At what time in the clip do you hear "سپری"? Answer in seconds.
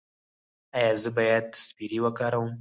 1.67-1.97